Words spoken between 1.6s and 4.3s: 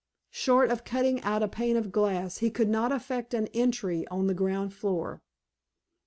of glass, he could not effect an entry on